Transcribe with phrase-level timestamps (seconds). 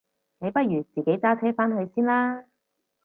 [0.39, 2.45] 你不如自己揸車返去先啦？